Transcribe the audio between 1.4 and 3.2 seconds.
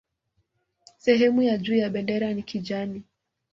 ya juu ya bendera ni kijani